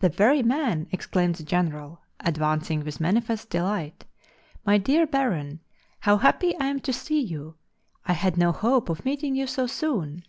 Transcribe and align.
"The 0.00 0.08
very 0.08 0.42
man!" 0.42 0.86
exclaimed 0.92 1.34
the 1.34 1.42
General, 1.42 2.00
advancing 2.20 2.84
with 2.86 3.00
manifest 3.02 3.50
delight. 3.50 4.06
"My 4.64 4.78
dear 4.78 5.06
Baron, 5.06 5.60
how 6.00 6.16
happy 6.16 6.56
I 6.56 6.68
am 6.68 6.80
to 6.80 6.92
see 6.94 7.20
you, 7.20 7.56
I 8.06 8.14
had 8.14 8.38
no 8.38 8.50
hope 8.52 8.88
of 8.88 9.04
meeting 9.04 9.36
you 9.36 9.46
so 9.46 9.66
soon." 9.66 10.24